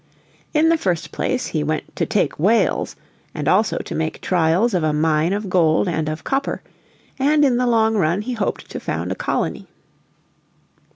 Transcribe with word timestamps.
In 0.51 0.69
the 0.69 0.79
first 0.79 1.11
place 1.11 1.51
be 1.51 1.63
went 1.63 1.95
"to 1.97 2.07
take 2.07 2.39
whales, 2.39 2.95
and 3.35 3.47
also 3.47 3.77
to 3.77 3.93
make 3.93 4.19
trials 4.19 4.73
of 4.73 4.83
a 4.83 4.93
mine 4.93 5.31
of 5.31 5.47
gold 5.47 5.87
and 5.87 6.09
of 6.09 6.23
copper" 6.23 6.63
and 7.19 7.45
in 7.45 7.57
the 7.57 7.67
long 7.67 7.93
run 7.95 8.23
he 8.23 8.33
hoped 8.33 8.67
to 8.71 8.79
found 8.79 9.11
a 9.11 9.15
colony. 9.15 9.67